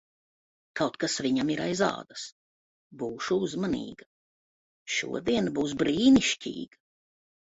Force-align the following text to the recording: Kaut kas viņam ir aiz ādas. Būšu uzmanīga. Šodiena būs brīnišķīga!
Kaut 0.79 0.95
kas 1.01 1.17
viņam 1.25 1.49
ir 1.55 1.59
aiz 1.65 1.81
ādas. 1.87 2.23
Būšu 3.01 3.37
uzmanīga. 3.47 4.07
Šodiena 4.97 5.53
būs 5.59 5.75
brīnišķīga! 5.83 6.81